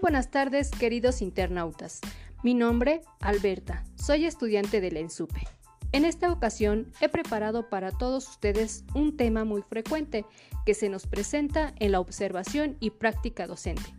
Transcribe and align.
buenas 0.00 0.30
tardes, 0.30 0.70
queridos 0.70 1.20
internautas. 1.20 2.00
Mi 2.42 2.54
nombre, 2.54 3.02
Alberta. 3.20 3.84
Soy 3.96 4.24
estudiante 4.24 4.80
del 4.80 4.96
ENSUPE. 4.96 5.46
En 5.92 6.04
esta 6.04 6.32
ocasión 6.32 6.90
he 7.00 7.08
preparado 7.08 7.68
para 7.68 7.90
todos 7.90 8.28
ustedes 8.28 8.84
un 8.94 9.16
tema 9.16 9.44
muy 9.44 9.62
frecuente 9.62 10.24
que 10.64 10.74
se 10.74 10.88
nos 10.88 11.06
presenta 11.06 11.74
en 11.78 11.92
la 11.92 12.00
observación 12.00 12.76
y 12.80 12.90
práctica 12.90 13.46
docente 13.46 13.94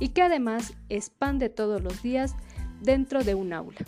y 0.00 0.08
que 0.08 0.22
además 0.22 0.74
expande 0.88 1.48
todos 1.48 1.82
los 1.82 2.02
días 2.02 2.34
dentro 2.80 3.22
de 3.22 3.34
un 3.34 3.52
aula. 3.52 3.80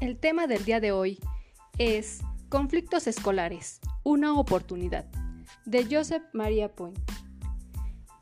El 0.00 0.18
tema 0.18 0.46
del 0.46 0.64
día 0.64 0.78
de 0.78 0.92
hoy 0.92 1.18
es 1.78 2.20
Conflictos 2.48 3.08
escolares, 3.08 3.80
una 4.04 4.38
oportunidad, 4.38 5.06
de 5.64 5.84
Joseph 5.90 6.22
Maria 6.32 6.68
Point. 6.68 7.15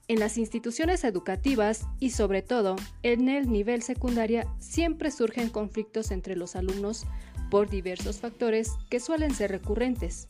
En 0.06 0.20
las 0.20 0.36
instituciones 0.36 1.04
educativas 1.04 1.86
y 1.98 2.10
sobre 2.10 2.42
todo 2.42 2.76
en 3.02 3.28
el 3.28 3.50
nivel 3.50 3.82
secundaria 3.82 4.46
siempre 4.58 5.10
surgen 5.10 5.48
conflictos 5.48 6.10
entre 6.10 6.36
los 6.36 6.56
alumnos 6.56 7.06
por 7.50 7.70
diversos 7.70 8.20
factores 8.20 8.72
que 8.90 9.00
suelen 9.00 9.34
ser 9.34 9.50
recurrentes. 9.50 10.28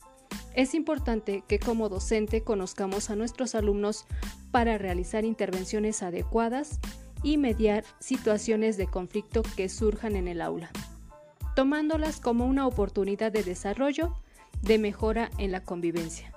Es 0.55 0.73
importante 0.73 1.43
que 1.47 1.59
como 1.59 1.89
docente 1.89 2.41
conozcamos 2.41 3.09
a 3.09 3.15
nuestros 3.15 3.55
alumnos 3.55 4.05
para 4.51 4.77
realizar 4.77 5.25
intervenciones 5.25 6.01
adecuadas 6.03 6.79
y 7.23 7.37
mediar 7.37 7.83
situaciones 7.99 8.77
de 8.77 8.87
conflicto 8.87 9.43
que 9.55 9.67
surjan 9.67 10.15
en 10.15 10.27
el 10.27 10.41
aula 10.41 10.71
tomándolas 11.55 12.19
como 12.19 12.45
una 12.45 12.67
oportunidad 12.67 13.31
de 13.31 13.43
desarrollo, 13.43 14.13
de 14.61 14.77
mejora 14.77 15.31
en 15.37 15.51
la 15.51 15.63
convivencia. 15.63 16.33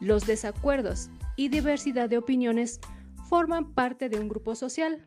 Los 0.00 0.26
desacuerdos 0.26 1.10
y 1.36 1.48
diversidad 1.48 2.08
de 2.08 2.18
opiniones 2.18 2.80
forman 3.28 3.72
parte 3.72 4.08
de 4.08 4.18
un 4.18 4.28
grupo 4.28 4.54
social. 4.54 5.06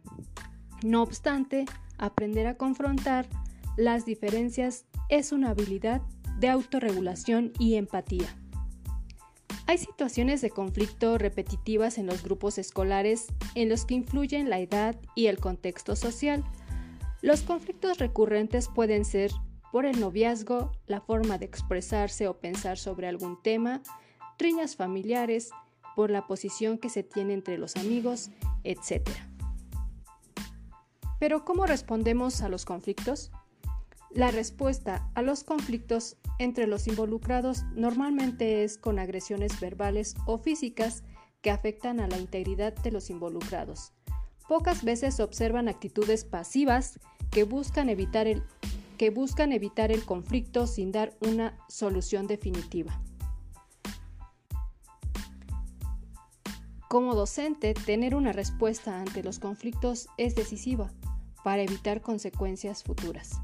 No 0.84 1.02
obstante, 1.02 1.66
aprender 1.98 2.48
a 2.48 2.58
confrontar 2.58 3.28
las 3.76 4.06
diferencias 4.06 4.86
es 5.10 5.32
una 5.32 5.50
habilidad 5.50 6.02
de 6.40 6.50
autorregulación 6.50 7.52
y 7.60 7.76
empatía. 7.76 8.28
Hay 9.66 9.78
situaciones 9.78 10.42
de 10.42 10.50
conflicto 10.50 11.18
repetitivas 11.18 11.98
en 11.98 12.06
los 12.06 12.24
grupos 12.24 12.58
escolares 12.58 13.28
en 13.56 13.70
los 13.70 13.86
que 13.86 13.96
influyen 13.96 14.50
la 14.50 14.60
edad 14.60 14.96
y 15.16 15.28
el 15.28 15.40
contexto 15.40 15.96
social, 15.96 16.44
los 17.24 17.42
conflictos 17.42 18.00
recurrentes 18.00 18.68
pueden 18.68 19.06
ser 19.06 19.32
por 19.72 19.86
el 19.86 19.98
noviazgo, 20.02 20.74
la 20.88 21.00
forma 21.00 21.38
de 21.38 21.46
expresarse 21.46 22.28
o 22.28 22.38
pensar 22.38 22.78
sobre 22.78 23.08
algún 23.08 23.42
tema, 23.42 23.82
riñas 24.38 24.76
familiares, 24.76 25.52
por 25.96 26.10
la 26.10 26.28
posición 26.28 26.78
que 26.78 26.90
se 26.90 27.04
tiene 27.04 27.34
entre 27.34 27.58
los 27.58 27.76
amigos, 27.76 28.32
etc. 28.64 29.10
Pero 31.20 31.46
¿cómo 31.46 31.66
respondemos 31.66 32.42
a 32.42 32.50
los 32.50 32.66
conflictos? 32.66 33.32
La 34.12 34.30
respuesta 34.32 35.10
a 35.16 35.22
los 35.22 35.44
conflictos 35.44 36.18
entre 36.40 36.68
los 36.68 36.88
involucrados 36.88 37.64
normalmente 37.74 38.64
es 38.64 38.78
con 38.78 39.00
agresiones 39.00 39.60
verbales 39.60 40.16
o 40.26 40.38
físicas 40.38 41.04
que 41.42 41.52
afectan 41.52 42.00
a 42.00 42.08
la 42.08 42.18
integridad 42.18 42.74
de 42.76 42.92
los 42.92 43.10
involucrados. 43.10 43.92
Pocas 44.48 44.84
veces 44.84 45.16
se 45.16 45.24
observan 45.24 45.68
actitudes 45.68 46.26
pasivas 46.26 47.00
que 47.32 47.44
buscan 47.44 47.90
evitar 47.90 48.28
el, 48.28 48.44
que 48.98 49.10
buscan 49.10 49.52
evitar 49.52 49.92
el 49.92 50.06
conflicto 50.06 50.68
sin 50.68 50.92
dar 50.92 51.18
una 51.22 51.58
solución 51.68 52.28
definitiva. 52.28 53.02
Como 56.94 57.16
docente, 57.16 57.74
tener 57.74 58.14
una 58.14 58.34
respuesta 58.34 59.02
ante 59.02 59.24
los 59.24 59.40
conflictos 59.40 60.10
es 60.18 60.36
decisiva 60.36 60.92
para 61.44 61.64
evitar 61.64 62.02
consecuencias 62.02 62.84
futuras. 62.84 63.42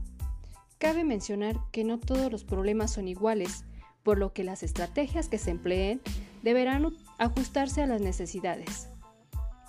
Cabe 0.78 1.03
mencionar 1.03 1.57
que 1.72 1.84
no 1.84 2.00
todos 2.00 2.31
los 2.31 2.44
problemas 2.44 2.91
son 2.91 3.07
iguales, 3.07 3.66
por 4.03 4.19
lo 4.19 4.34
que 4.34 4.44
las 4.44 4.62
estrategias 4.62 5.29
que 5.29 5.40
se 5.40 5.50
empleen 5.50 6.00
deberán 6.44 6.96
ajustarse 7.18 7.81
a 7.81 7.88
las 7.88 8.01
necesidades. 8.01 8.88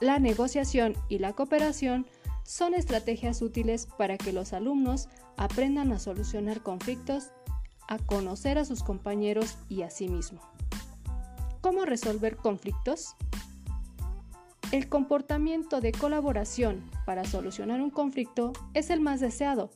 La 0.02 0.18
negociación 0.18 0.92
y 1.08 1.18
la 1.18 1.32
cooperación 1.32 2.06
son 2.44 2.74
estrategias 2.74 3.40
útiles 3.40 3.88
para 3.96 4.18
que 4.18 4.34
los 4.34 4.52
alumnos 4.52 5.08
aprendan 5.38 5.90
a 5.92 5.98
solucionar 5.98 6.62
conflictos, 6.62 7.30
a 7.88 7.96
conocer 7.96 8.58
a 8.58 8.66
sus 8.66 8.82
compañeros 8.82 9.56
y 9.70 9.84
a 9.84 9.90
sí 9.90 10.10
mismo. 10.10 10.42
¿Cómo 11.62 11.86
resolver 11.86 12.36
conflictos? 12.36 13.16
El 14.72 14.88
comportamiento 14.88 15.80
de 15.80 15.90
colaboración 15.90 16.88
para 17.04 17.24
solucionar 17.24 17.80
un 17.80 17.90
conflicto 17.90 18.52
es 18.72 18.90
el 18.90 19.00
más 19.00 19.18
deseado. 19.18 19.70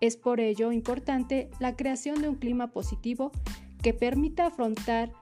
Es 0.00 0.16
por 0.16 0.40
ello 0.40 0.72
importante 0.72 1.50
la 1.58 1.76
creación 1.76 2.22
de 2.22 2.30
un 2.30 2.36
clima 2.36 2.68
positivo 2.68 3.32
que 3.82 3.92
permita 3.92 4.46
afrontar 4.46 5.12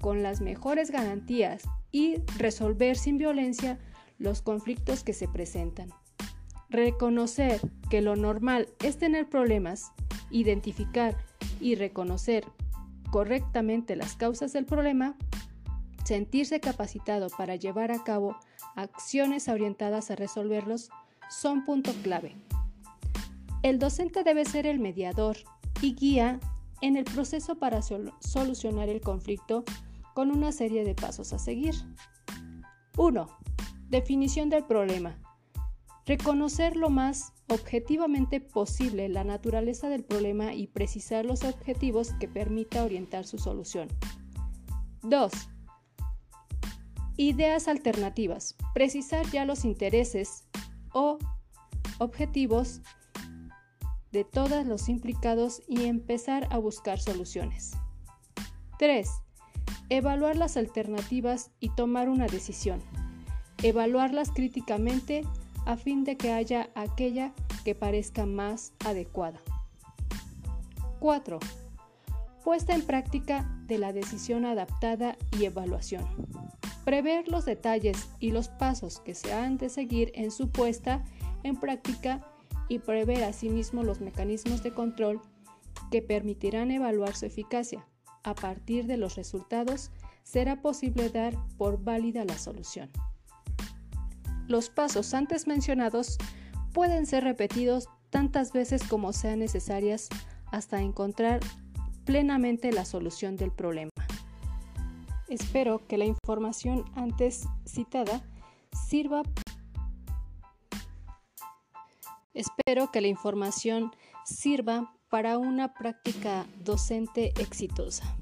con 0.00 0.22
las 0.22 0.40
mejores 0.40 0.90
garantías 0.90 1.62
y 1.92 2.16
resolver 2.38 2.96
sin 2.96 3.18
violencia 3.18 3.78
los 4.18 4.40
conflictos 4.40 5.04
que 5.04 5.12
se 5.12 5.28
presentan. 5.28 5.90
Reconocer 6.70 7.60
que 7.90 8.00
lo 8.00 8.16
normal 8.16 8.68
es 8.82 8.96
tener 8.96 9.28
problemas, 9.28 9.92
identificar 10.30 11.18
y 11.60 11.74
reconocer 11.74 12.46
correctamente 13.10 13.94
las 13.94 14.16
causas 14.16 14.54
del 14.54 14.64
problema, 14.64 15.16
sentirse 16.10 16.58
capacitado 16.58 17.28
para 17.28 17.54
llevar 17.54 17.92
a 17.92 18.02
cabo 18.02 18.36
acciones 18.74 19.48
orientadas 19.48 20.10
a 20.10 20.16
resolverlos 20.16 20.90
son 21.28 21.64
punto 21.64 21.92
clave. 22.02 22.34
El 23.62 23.78
docente 23.78 24.24
debe 24.24 24.44
ser 24.44 24.66
el 24.66 24.80
mediador 24.80 25.36
y 25.80 25.94
guía 25.94 26.40
en 26.80 26.96
el 26.96 27.04
proceso 27.04 27.60
para 27.60 27.80
solucionar 27.80 28.88
el 28.88 29.00
conflicto 29.00 29.62
con 30.12 30.32
una 30.32 30.50
serie 30.50 30.82
de 30.82 30.96
pasos 30.96 31.32
a 31.32 31.38
seguir. 31.38 31.76
1. 32.96 33.28
Definición 33.88 34.50
del 34.50 34.64
problema. 34.64 35.16
Reconocer 36.06 36.74
lo 36.74 36.90
más 36.90 37.34
objetivamente 37.48 38.40
posible 38.40 39.08
la 39.08 39.22
naturaleza 39.22 39.88
del 39.88 40.02
problema 40.02 40.54
y 40.54 40.66
precisar 40.66 41.24
los 41.24 41.44
objetivos 41.44 42.10
que 42.18 42.26
permita 42.26 42.82
orientar 42.82 43.26
su 43.26 43.38
solución. 43.38 43.86
2. 45.02 45.30
Ideas 47.20 47.68
alternativas. 47.68 48.56
Precisar 48.72 49.30
ya 49.30 49.44
los 49.44 49.66
intereses 49.66 50.46
o 50.94 51.18
objetivos 51.98 52.80
de 54.10 54.24
todos 54.24 54.64
los 54.64 54.88
implicados 54.88 55.60
y 55.68 55.84
empezar 55.84 56.48
a 56.50 56.56
buscar 56.56 56.98
soluciones. 56.98 57.72
3. 58.78 59.06
Evaluar 59.90 60.38
las 60.38 60.56
alternativas 60.56 61.50
y 61.60 61.68
tomar 61.74 62.08
una 62.08 62.26
decisión 62.26 62.80
evaluarlas 63.62 64.30
críticamente 64.30 65.26
a 65.66 65.76
fin 65.76 66.04
de 66.04 66.16
que 66.16 66.32
haya 66.32 66.70
aquella 66.74 67.34
que 67.66 67.74
parezca 67.74 68.24
más 68.24 68.72
adecuada. 68.86 69.40
4. 71.00 71.38
Puesta 72.42 72.74
en 72.74 72.80
práctica 72.80 73.46
de 73.66 73.76
la 73.76 73.92
decisión 73.92 74.46
adaptada 74.46 75.18
y 75.38 75.44
evaluación. 75.44 76.39
Prever 76.90 77.28
los 77.28 77.44
detalles 77.44 78.08
y 78.18 78.32
los 78.32 78.48
pasos 78.48 78.98
que 78.98 79.14
se 79.14 79.32
han 79.32 79.58
de 79.58 79.68
seguir 79.68 80.10
en 80.16 80.32
su 80.32 80.50
puesta 80.50 81.04
en 81.44 81.54
práctica 81.54 82.26
y 82.68 82.80
prever 82.80 83.22
asimismo 83.22 83.84
los 83.84 84.00
mecanismos 84.00 84.64
de 84.64 84.74
control 84.74 85.20
que 85.92 86.02
permitirán 86.02 86.72
evaluar 86.72 87.14
su 87.14 87.26
eficacia. 87.26 87.86
A 88.24 88.34
partir 88.34 88.86
de 88.86 88.96
los 88.96 89.14
resultados 89.14 89.92
será 90.24 90.62
posible 90.62 91.10
dar 91.10 91.36
por 91.56 91.80
válida 91.80 92.24
la 92.24 92.36
solución. 92.36 92.90
Los 94.48 94.68
pasos 94.68 95.14
antes 95.14 95.46
mencionados 95.46 96.18
pueden 96.72 97.06
ser 97.06 97.22
repetidos 97.22 97.88
tantas 98.10 98.52
veces 98.52 98.82
como 98.82 99.12
sean 99.12 99.38
necesarias 99.38 100.08
hasta 100.50 100.82
encontrar 100.82 101.38
plenamente 102.04 102.72
la 102.72 102.84
solución 102.84 103.36
del 103.36 103.52
problema. 103.52 103.92
Espero 105.30 105.86
que 105.86 105.96
la 105.96 106.04
información 106.06 106.84
antes 106.96 107.46
citada 107.64 108.20
sirva 108.72 109.22
Espero 112.34 112.90
que 112.90 113.00
la 113.00 113.08
información 113.08 113.92
sirva 114.24 114.92
para 115.08 115.38
una 115.38 115.74
práctica 115.74 116.46
docente 116.64 117.32
exitosa. 117.40 118.16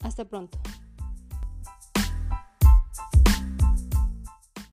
Hasta 0.00 0.24
pronto. 0.24 0.58